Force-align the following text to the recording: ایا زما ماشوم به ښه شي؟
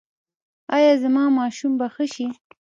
ایا 0.75 0.93
زما 1.03 1.23
ماشوم 1.37 1.73
به 1.79 1.87
ښه 1.93 2.05
شي؟ 2.13 2.27